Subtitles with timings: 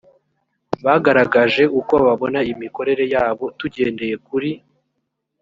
[0.85, 4.49] bagaragaje uko babona imikorere yabo tugendeye kuri